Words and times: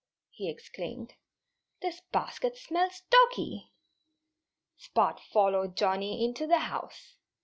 he 0.31 0.49
exclaimed. 0.49 1.13
"This 1.83 2.01
basket 2.11 2.57
smells 2.57 3.03
doggy!" 3.11 3.71
Spot 4.75 5.19
followed 5.31 5.77
Johnnie 5.77 6.25
into 6.25 6.47
the 6.47 6.57
house. 6.57 7.17